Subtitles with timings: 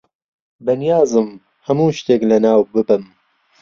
[0.65, 1.29] بەنیازم
[1.67, 3.03] هەموو شتێک لەناو ببەم.